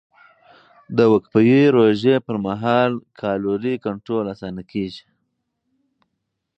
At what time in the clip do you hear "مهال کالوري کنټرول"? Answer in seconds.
2.45-4.25